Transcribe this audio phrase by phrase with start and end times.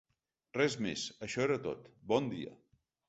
[0.57, 2.57] Res més, això era tot, bon dia.